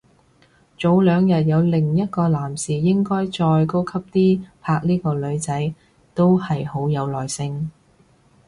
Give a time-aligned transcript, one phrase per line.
[0.79, 5.75] 早兩日有另一個男士應該再高級啲拍呢個女仔，
[6.15, 7.69] 都係好有耐性